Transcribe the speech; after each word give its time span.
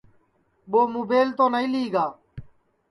ٻو 0.71 0.79
مُبیل 0.95 1.27
تو 1.37 1.45
نائی 1.51 1.67
لی 1.73 1.83
گا 1.93 2.05